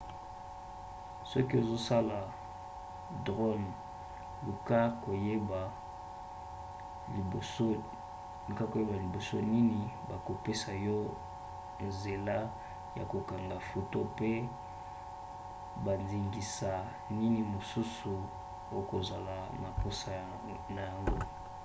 [1.31, 2.19] soki ozosalela
[3.25, 3.69] drone
[4.45, 5.61] luka koyeba
[8.87, 9.79] liboso nini
[10.09, 10.99] bakopesa yo
[11.87, 12.37] nzela
[12.97, 14.31] ya kokanga foto mpe
[15.85, 16.71] bandingisa
[17.17, 18.13] nini mosusu
[18.79, 20.15] okozala na mposa
[20.75, 21.17] na yango